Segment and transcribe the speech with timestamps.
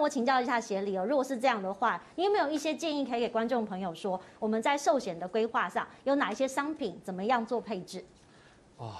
[0.00, 8.04] 我请教一下协理哦，如果是这样的话，你有没有一些建议可以给观众朋友说，我们在寿险的规划上有哪一些商品，怎么样做配置？
[8.78, 8.92] 哦，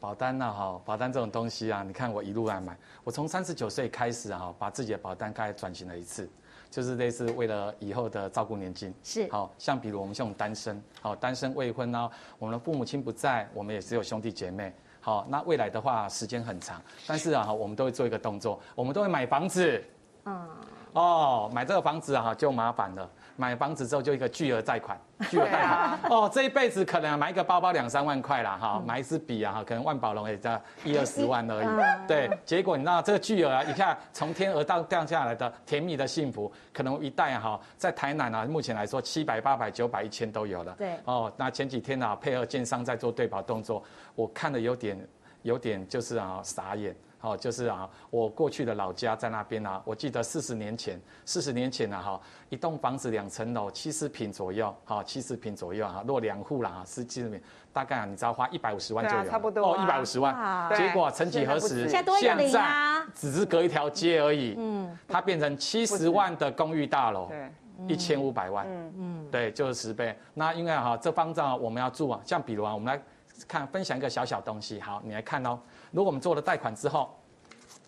[0.00, 6.28] 保单呐，哈，保单这种东西啊，你看我一路来买，我从三十九岁开始啊，把自己的保单开始转型了一次，
[6.70, 14.72] 就是类似为了以后的照顾年金，是，好像比如我们像单身，好单身未婚呢，我们的父母亲不在，我们也只有兄弟姐妹。
[15.00, 19.84] 好，那未来的话时间很长，但是啊，我们都会做一个动作，我们都会买房子。
[20.26, 20.48] 嗯。
[20.92, 23.06] 哦，买这个房子啊，就麻烦了。
[23.36, 24.98] 买房子之后就一个巨额贷款，
[25.28, 25.98] 巨额贷款。
[26.08, 32.08] 哦，这一辈子可能买一个包包两三万块啦，哈，买一支笔啊，哈，可能万宝龙也在一二十万而已。
[32.08, 40.74] 对，结果你知道这个巨额啊，一下从天而到掉下来的甜蜜的幸福，可能一代哈，在台南啊，目前来说七百、八百、九百、一千都有了。
[40.78, 40.98] 对。
[41.04, 43.82] 哦，那前几天啊，配合建商在做对保动作，
[44.14, 44.98] 我看的有点，
[45.42, 46.96] 有点就是啊傻眼。
[47.22, 57.40] 哦，就是啊，我过去的老家在那边啊，我记得四十年前，四十年前啊，哈，一栋房子两层楼，七十平左右，哈，七十平左右哈，若两户啦，十几平，
[57.72, 67.50] 大概啊，你知道花一百五十万就有，差不多哦，一百五十万，结果曾几何时，现在只是隔一条街而已，嗯，它变成七十万的公寓大楼，对，
[67.88, 70.16] 一千五百万，嗯嗯，对，就是十倍。
[70.34, 73.02] 那因为哈，这方丈我们要住啊，像比如啊，我们来
[73.48, 75.58] 看分享一个小小东西，好，你来看哦。
[75.96, 77.08] 如果我们做了贷款之后，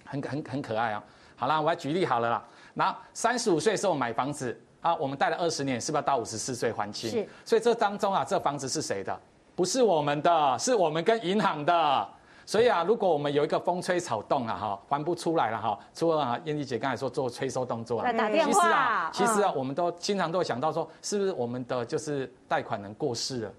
[0.03, 1.03] 很很很可爱啊、哦。
[1.37, 2.42] 好啦，我来举例好了啦。
[2.73, 7.11] 那三十五岁的时候买房子啊，我们贷了二十年，是不是要到五十四岁还清？
[7.11, 7.28] 是。
[7.45, 9.15] 所以这当中啊，这房子是谁的？
[9.55, 12.09] 不是我们的，是我们跟银行的。
[12.47, 18.53] 所以啊，如果我们有一个风吹草动啊，哈，还不出来了哈，除了啊，燕妮姐刚才说做催收动作啊，打电话。
[18.53, 23.53] 其实啊，其实啊，我们都经常都会想到说，是不是我们的就是贷款人过世了？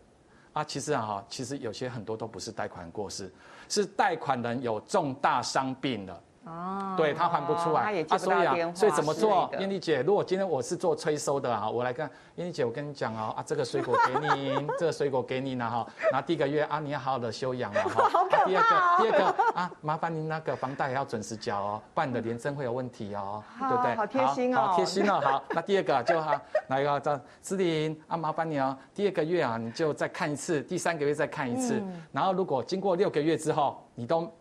[0.53, 3.31] 啊，其实啊，其实有些很多都不是贷款过失。
[3.67, 9.49] 是贷款人有重大伤病的，哦，对他还不出来，他也接所以啊，所以怎么做？
[9.59, 18.09] 燕丽姐，如果今天我是做催收的啊，我来跟燕丽姐，我跟你讲哦，啊，这个水果给你， 这个水果给你呢哈，然后第一个月啊，你要好好的休养了哈，
[18.45, 23.95] 第二个，第二个啊，麻烦您那个房贷要准时缴哦，不然你的连征会有问题哦，对不对？
[23.95, 31.81] 好贴心哦，好贴心哦，好，那第二个就哈，来一个叫思玲啊，麻烦你哦，第二个月啊，你就再看一次，第三个月再看一次，
[32.11, 34.31] 然后如果经过六个月之后，你都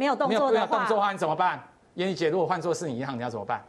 [0.00, 1.62] 没有动作的话，没有动作的话，你怎么办？
[1.96, 3.62] 燕妮姐，如果换做是你银行，你要怎么办？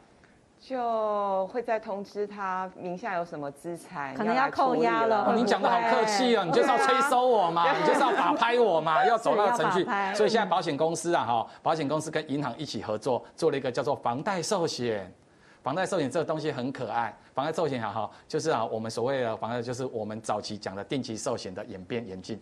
[0.61, 5.25] 就会再通知他名下有什么资产，可能要扣押了。
[5.25, 9.83] 哦，你讲的好客气哦，你就是要催收我嘛，你就是要法拍我嘛， 要走那个程序。
[10.15, 15.13] 所以现在保险公司啊，哈，保险公司跟银行一起合作，做了一个叫做房贷寿险。
[15.61, 22.41] 房贷寿险这个东西很可爱，房贷寿险哈哈，就是啊，我们所谓的房贷，就是我们早期讲的定期寿险的演变演进。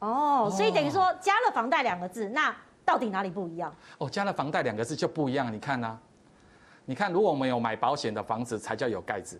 [0.00, 2.52] 哦，所以等于说加了房贷两个字，那
[2.84, 3.74] 到底哪里不一样？
[3.98, 5.52] 哦，加了房贷两个字就不一样。
[5.52, 5.98] 你看呢、啊？
[6.84, 9.36] 你看，如果我们有买保险的房子，才叫有盖子；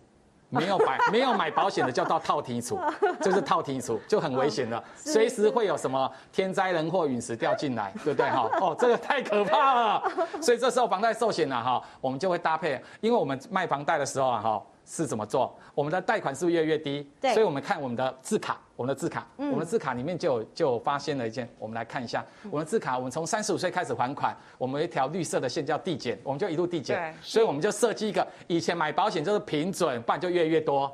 [0.49, 2.79] 没有买 没有买保险的，叫到套厅处，
[3.21, 8.29] 就是套厅处，就很危险了，随时会有什么天灾人祸陨石掉进来，对不对？
[8.29, 10.11] 哈，哦， 这个太可怕了。
[10.41, 14.63] 所以这时候房贷寿险呢，哈，我们就会搭配，因为我们卖房贷的时候啊，哈。
[14.85, 15.57] 是怎么做？
[15.73, 17.09] 我们的贷款是不是越来越低？
[17.19, 30.91] 对，所以我们看我们的字卡，我们的字卡，嗯、我们的字卡里面就有就发现了一件，我们来看一下，我们的字卡，我们从三十五岁开始还款，我们有一条绿色的线叫递减，我们就一路递减，对，所以我们就设计一个，以前买保险就是平准，不然就越来越多。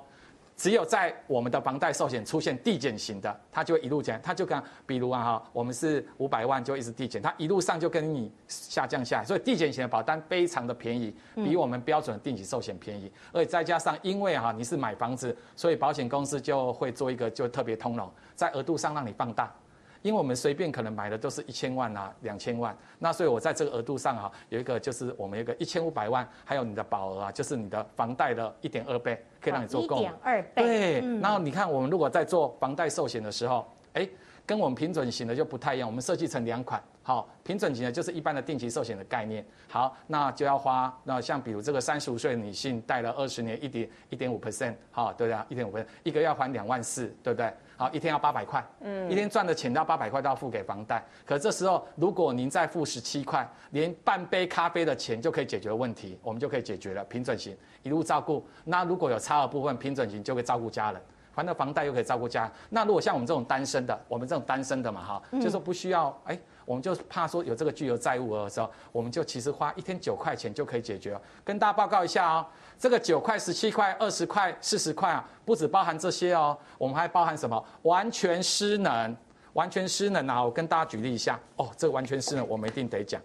[0.59, 19.55] 只有在我们的房贷寿险出现递减型的，它就会一路减，它就跟比如啊哈，我们是五百万就一直递减，它一路上就跟你下降下来，所以递减型的保单非常的便宜，比我们标准的定期寿险便宜，而且再加上因为哈你是买房子，所以保险公司就会做一个就特别通融，在额度上让你放大。
[20.01, 29.97] 因为我们随便可能买的都是一千万啊、两千万，那所以我在这个额度上啊，有一个就是我们有一个一千五百万，还有你的保额啊，就是你的房贷的一点二倍，可以让你做够。
[29.97, 30.63] 一点二倍。
[30.63, 34.07] 对，然后你看我们如果在做房贷寿险的时候，哎，
[34.45, 36.81] 跟我们平准型的就不太一样，我们设计成两款。
[37.01, 39.43] 好，平准型的就是一般的定期寿险的概念。
[39.67, 45.43] 好，那就要花，那像比如这个三十五岁的女性贷了二十年，一点一点五 percent，好，对不对？
[45.49, 47.51] 一点五 percent，一个月要还两万四，对不对？
[47.77, 51.03] 好，一天要八百块，嗯，一天赚的钱到八百块都要付给房贷。
[51.25, 57.03] 可这时候，如果您再付十七块，连半杯咖啡的钱就可以解决问题，我们就可以解决了。
[57.05, 61.01] 平准型一路照顾，那如果有差额部分，平准型就会照顾家人。
[61.31, 66.37] 还了房贷又可以照顾家，那如果像我们这种单身的，我们这种单身的嘛哈，就是不需要哎，
[66.69, 71.19] 我们就怕说有这个巨额债务的时候，我们就其实花一天九块钱就可以解决。
[71.43, 72.45] 跟大家报告一下哦，
[72.77, 77.65] 这个九块、十七块、二十块、四十块啊，不只包含这些哦，我们还包含什么？
[77.81, 79.17] 完全失能，
[79.53, 80.43] 完全失能啊！
[80.43, 83.19] 我跟大家举例一下哦，这个完全失能我们一定得讲。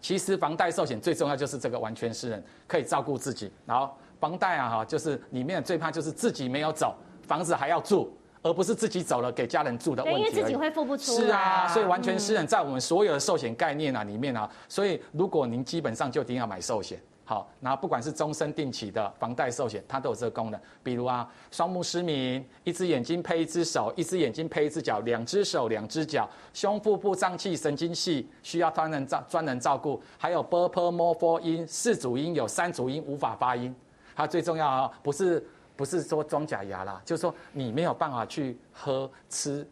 [0.00, 3.52] 其实房贷寿险最重要就是这个完全失能，可以照顾自己。
[3.64, 8.12] 然后房贷啊哈，就是里面最怕就是自己没有走，房子还要住。
[8.46, 10.20] 而不是自己走了给家人住的问题。
[10.20, 11.12] 因为自己会付不出。
[11.12, 16.98] 是啊，所以完全是在我们所有的寿险概念啊里面啊，所以如果您基本上就一定要买寿险。
[17.28, 20.60] 好，那不管是终身定期的房贷寿险，它都有这个功能。
[20.84, 33.74] 比如啊，双目失明，一只眼睛配一只手，一只眼睛配一只脚，两只手两只脚，胸腹部脏器神经系需要专人照专人照顾，还有 b u r p l e m o r p h o 音四组音有三组音无法发音，
[34.14, 35.44] 它最重要啊，不是
[35.76, 39.68] 不是说装假牙啦，就是说你没有办法去喝吃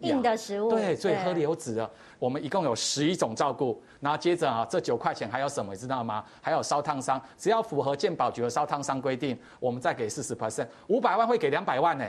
[0.00, 1.90] 硬的食物，对，所以喝流质的。
[2.18, 6.24] 我们一共有十一种照顾，然后接着啊，这九块钱还有什么，你知道吗？
[6.40, 12.04] 还有烧烫伤，只要符合健保局的烧烫伤规定，我们再给四十 percent，五百万会给两百万呢。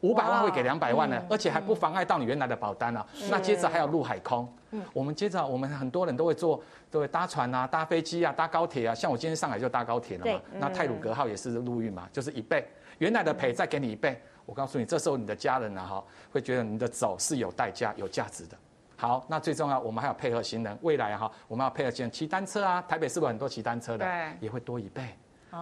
[0.00, 3.06] 五百万会给两百万呢，而且还不妨碍到你原来的保单啊。
[3.30, 4.52] 那接着还有陆海空，
[4.92, 8.94] 我们接着我们很多人都会坐，都会搭船啊、搭飞机啊、搭高铁啊。
[8.94, 10.40] 像我今天上海就搭高铁了嘛。
[10.58, 12.66] 那泰鲁格号也是陆运嘛，就是一倍，
[12.98, 14.20] 原来的赔再给你一倍。
[14.44, 18.56] 我告诉你，这时候你的家人啊哈，会觉得你的走是有代价、有价值的。
[18.96, 22.82] 好，那最重要，我们还要配合行人，未来哈，我们要配合行人骑单车啊。
[22.82, 24.04] 台北是不是很多骑单车的？
[24.04, 25.14] 对，也会多一倍。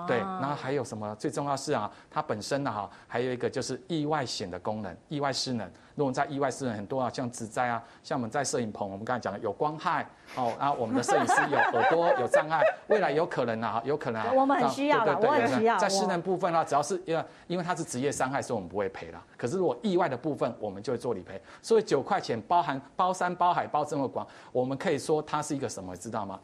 [0.07, 1.15] 对，然后还有什么？
[1.17, 5.71] 最重要是啊，它本身呢哈，还有一个就是意外险的功能，意外失能。
[5.97, 15.77] 如果在意外失能很多啊，像植栽啊，像我们在摄影棚，我们刚才讲的有光害哦，然后我们的摄影师有耳朵有障碍， 未来有可能啊，有可能啊，我们很需要，对对对，我很需要。
[15.77, 19.23] 在失能部分呢，只要是因为因为它是职业伤害，所以我们不会赔了。
[19.37, 21.41] 可是如果意外的部分，我们就会做理赔。
[21.61, 26.39] 所以九块钱包含包山包海包这么广，我们可以说它是一个什么，知道吗？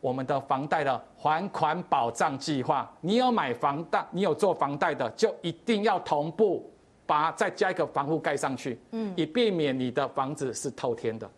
[0.00, 6.72] 我们的房贷的还款保障计划，你有买房贷，你有做房贷的，就一定要同步
[7.06, 11.30] 把再加一个防护盖上去，嗯，以避免你的房子是透天的。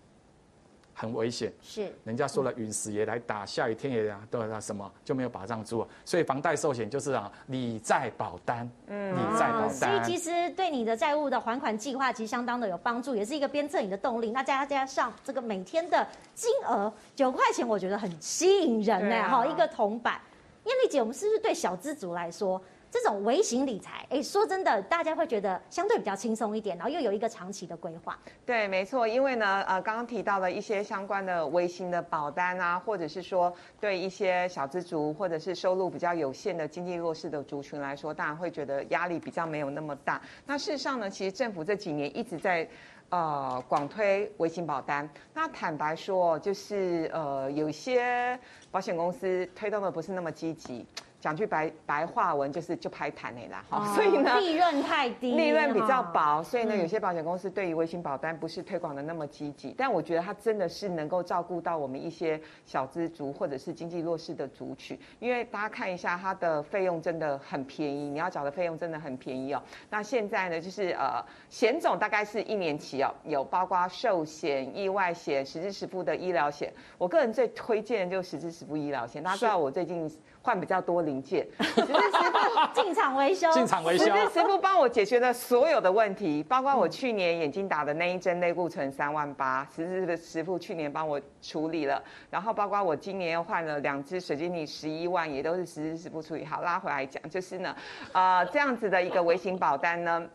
[0.95, 9.71] 很危险，是人家说了，陨石也来打，下雨天也啊，都那什么就没有保障住，所以房贷寿险就是啊，理在保单，嗯，理在保单。
[9.71, 14.31] 所以其实对你的债务的还款计划其实相当的有帮助，也是一个鞭策你的动力。
[14.31, 19.29] 那再加上这个每天的金额九块钱，我觉得很吸引人呢。
[19.29, 20.21] 哈，一个铜板。
[20.65, 22.63] 艳丽姐，我们是不是对小资族来说？
[22.93, 28.19] 这种微型理财，哎，说真的，大家会觉得相对比较轻松一点，然后又有一个长期的规划。
[28.45, 33.51] 对，没错，因为呢，呃，刚刚提到了一些相关的微型的保单啊，或者是说
[33.81, 40.21] 对一些小资族或者是收入比较有限的经济弱势的族群来说，当然会觉得压力比较没有那么大。
[40.45, 42.69] 那事实上呢，其实政府这几年一直在
[43.09, 45.09] 呃广推微型保单。
[45.33, 48.39] 那坦白说，就是呃有些
[48.71, 50.85] 保险公司推动的不是那么积极。
[51.23, 69.63] 讲句白白话文就是就拍弹的啦，哈，所以呢利润太低，利润比较薄，所以呢有些保险公司对于微型保单不是推广的那么积极，但我觉得它真的是能够照顾到我们一些小资族或者是经济弱势的族群，因为大家看一下它的费用真的很便宜，你要缴的费用真的很便宜哦。
[69.91, 80.11] 那现在呢就是呃险种大概是一年期哦，有包括寿险、意外险、实支实付的医疗险，我个人最推荐的就是实支实付医疗险，大家知道我最近。
[80.45, 96.63] 换比较多零件， 只是师傅进场维修，进场维修，只是师傅帮我解决了所有的问题，包括我去年眼睛打的那一针内固醇三万八，实支实付去年帮我处理了，然后包括我今年又换了两只水晶体十一万，也都是实时师傅处理好。
[96.63, 97.77] 拉回来讲，就是呢，
[98.13, 100.27] 呃，这样子的一个微型保单呢。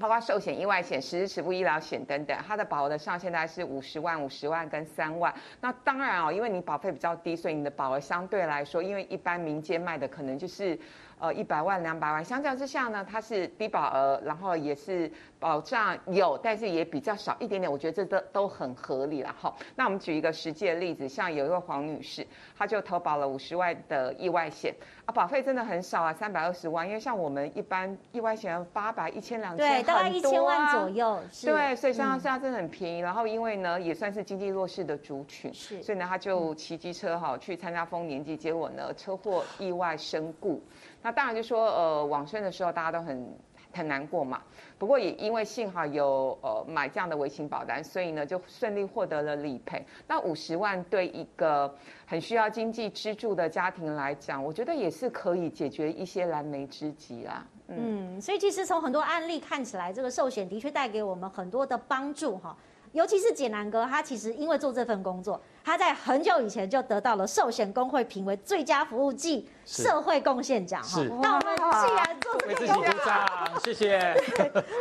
[0.00, 5.32] 包括寿险、意外险、实支付医疗险等等，它的保额的上限大概是五十万、五十万跟三万。
[5.60, 10.76] 那当然哦，因为你保费比较低，所以你的保额相对来说，因为一般民间卖的可能就是。
[11.20, 17.70] 呃，一百万、两百万，相较之下呢，它是低保额，然后也是保障有，但是也比较少一点点。
[17.70, 19.54] 我觉得这都都很合理了哈。
[19.76, 24.74] 那我们举一个实际的例子，像有一位黄女士，她就投保了五十万的意外险
[25.04, 26.88] 啊，保费真的很少啊，三百二十万。
[26.88, 31.20] 因为像我们一般意外险八百、一千、两千，对，大概一千万左右。
[31.42, 33.00] 对，所以像现在真的很便宜。
[33.00, 40.62] 然后因为呢，也算是经济弱势的族群，是，所以呢，她就骑机车哈去参加丰年祭，结果呢，车祸意外身故。
[41.02, 43.38] 那当然就说，呃，往生的时候大家都很
[43.72, 44.42] 很难过嘛。
[44.78, 49.84] 不过也因为幸好有呃买这样的微型保单，所以呢就顺利获得了理赔。
[50.06, 51.74] 那五十万对一个
[52.06, 57.46] 很需要经济支柱的家庭来讲，我觉得也是可以解决一些燃眉之急啦。
[57.68, 62.56] 嗯，所以其实从很多案例看起来，这个寿险的确带给我们很多的帮助哈。
[62.92, 70.82] 尤其是简南哥，他其实因为做这份工作，他在很久以前就得到了寿险工会评为最佳服务暨社会贡献奖。
[70.82, 74.14] 是，那我们既然做这个，工作鼓掌，谢谢。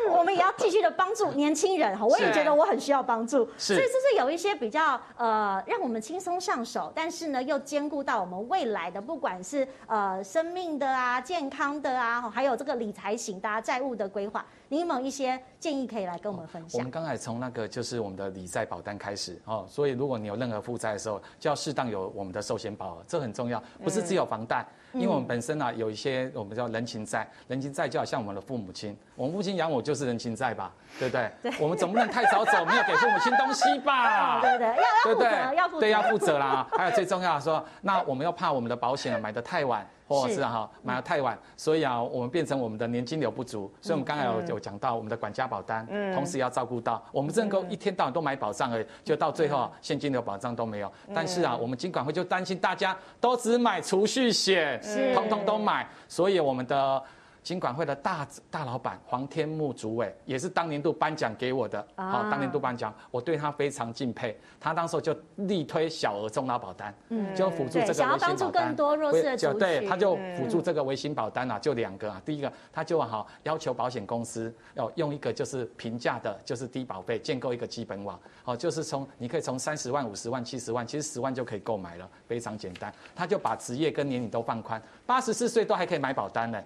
[0.09, 2.05] 我们们也要继续的帮助年轻人哈。
[2.05, 14.45] 我也觉得我很需要帮助，是所以就是有一些比较呃，让我们轻松上手，但是呢又兼顾到我们未来的，不管是呃生命的啊、健康的啊，还有这个理财型的、啊、债务的规划。
[14.71, 16.77] 你有没有一些建议可以来跟我们分享？
[16.77, 31.31] 我们刚才从那个就是我们的理财保单开始哦，所以如果你有任何负债的时候，就要适当有我们的寿险保额，这很重要，不是只有房贷，因为我们本身呢有一些我们叫人情债，人情债就好像我们的父母亲，我们父亲养我就是人情债吧，对不对？
[31.41, 34.39] 对，我们总不能太早走，没有给父母亲东西吧？
[34.45, 36.67] 对对，要要负责，要负责，对，要负责啦。
[36.71, 39.83] 还有最重要的说，那我们又怕我们的保险买的太晚。
[40.09, 50.91] 或者是哈买的太晚，所以啊，我们变成我们的年金流不足，所以我们刚才有有讲到我们的管家保单，同时要照顾到我们不能够一天到晚都买保障而已，就到最后现金流保障都没有。
[51.13, 54.81] 但是啊，我们金管会就担心大家都只买储蓄险，
[55.13, 57.01] 通通都买，所以我们的。
[57.41, 64.37] 金管会的大大老板黄天木主委也是当年度颁奖给我的，好，当年度颁奖，我对他非常敬佩。
[64.59, 82.93] 他当时就力推小额中老保单，嗯，就辅助这个微型保单，想要帮助更多弱势的族群，对，他就辅助这个微型保单啊，就两个啊，第一个他就好要求保险公司要用一个就是平价的，就是低保费建构一个基本网，好，就是从你可以从三十万、五十万、七十万，其实十万就可以购买了，非常简单。
[83.15, 86.61] 他就把职业跟年龄都放宽，八十四岁都还可以买保单呢。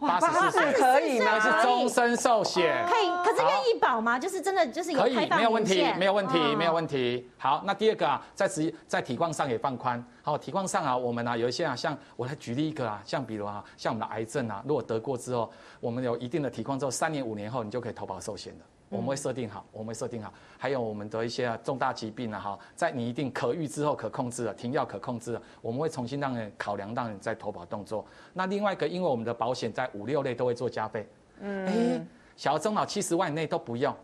[0.00, 1.40] 八十四岁可以吗？
[1.40, 3.08] 是终身寿险，可以。
[3.24, 4.18] 可是愿意保吗？
[4.18, 7.28] 就是真的就是可以，没有问题，没有问题，没有问题。
[7.38, 10.04] 好，那第二个啊，在职在体况上也放宽。
[10.22, 18.64] 好，体况上啊，我们啊有一些啊，像我来举例一个啊，像比如啊，像我们的癌症啊，如果得过之后，我们有一定的体况之后，三年五年后你就可以投保寿险的。
[18.94, 28.06] 我们会设定好，我们会设定好，还有我们的一些重大疾病啊，哈，在你一定可预之后可控制了，停药可控制了，我们会重新让人考量，让你再投保动作。
[28.32, 31.08] 那另外一个，因为我们的保险在五六类都会做加费，
[31.40, 33.94] 嗯，哎，小中老七十万以内都不用，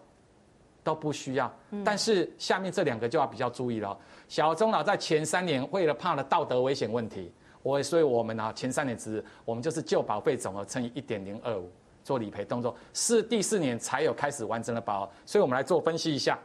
[0.82, 1.50] 都不需要。
[1.85, 7.32] 但是下面这两个就要比较注意了，小中老在前三年为了怕了道德危险问题，
[7.62, 11.70] 我所以我们呢前三年只我们就是旧保费总额乘以一点零二五。
[12.11, 16.37] 做理赔动作是第四年才有开始完整的保，所以我们来做分析一下，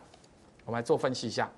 [0.63, 1.49] 我们来做分析一下，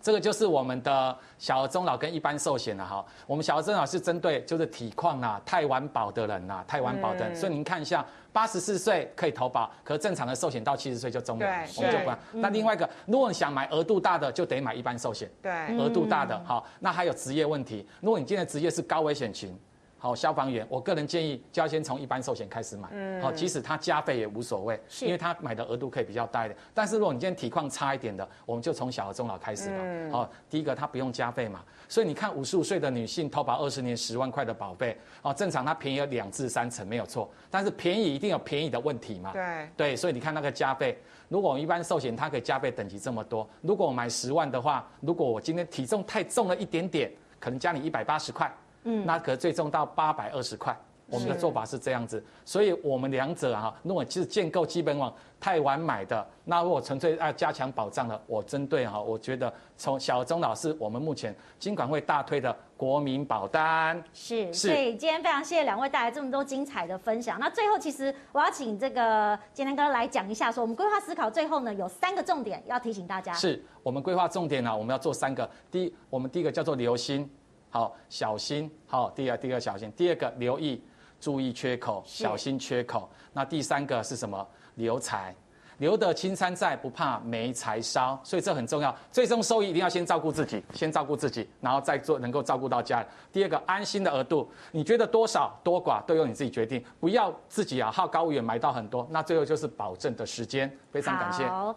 [0.00, 3.04] 这个就是我们的小额终老跟一般寿险了哈。
[3.26, 11.46] 我们小额终老是针对就是体况啊太晚保的人呐，太晚保的人，所以您看一下，八十四岁可以投保，可是正常的寿险到七十岁就终了，
[11.78, 12.16] 我们就不。
[12.34, 16.64] 那另外一个，如果你想买额度大的，就得买一般寿险，对，额度大的好。
[16.78, 19.52] 那还有职业问题，如果你今天的职业是高危险群。
[19.98, 22.88] 好，消防员，我个人建议就要先从一般寿险开始买。
[22.92, 26.56] 嗯，好，即使他加费也无所谓，是因为他买的额度可以比较大一点。
[26.72, 29.76] 但是如果你今天体况差一点的，我们就从小额中老开始吧。
[29.80, 39.32] 嗯，好，第一个他不用加费嘛，所以你看五十五岁的女性投保二十年十万块的保费，哦，正常它便宜了两至三成没有错，但是便宜一定有便宜的问题嘛。
[39.32, 40.96] 对，对，所以你看那个加费，
[41.28, 48.48] 如果我们一般寿险它可以加费等级这么多，如果我买十万的话，如果我今天体重太重了一点点，可能加你一百八十块。
[48.88, 50.74] 嗯，那可最终到八百二十块，
[51.10, 64.02] 我们的做法是这样子，所以我们两者啊，如果是建构基本网太晚买的，那如果纯粹要加强保障的，我针对哈，我觉得从小中老师我们目前金管会大推的国民保单。
[64.12, 64.68] 是，是。
[64.68, 67.38] 所以今天非常谢谢两位带来这么多精彩的分享。
[67.38, 73.32] 那最后其实我要请这个健南哥来讲一下，说我们规划思考最后呢有三个重点要提醒大家。
[73.32, 75.48] 是我们规划重点呢，我们要做三个。
[75.70, 77.30] 第一，我们第一个叫做留心。
[77.70, 78.70] 好，小心。
[78.86, 79.92] 好，第二，第二小心。
[79.96, 80.82] 第二个留意，
[81.20, 83.08] 注意缺口，小心缺口。
[83.32, 84.46] 那第三个是什么？
[84.74, 85.34] 留财。
[85.78, 88.92] 留得青山在，不怕没柴烧，所以这很重要。
[89.12, 93.06] 最终收益一定要先照顾自己，先照顾自己，然后再做能够照顾到家人。
[93.32, 100.68] 第二个安心的额度，你觉得多少多寡都由你自己决定，不要自己啊好高骛远买到很多，那最后就是保证的时间。
[100.90, 101.46] 非常感谢。
[101.46, 101.76] 好，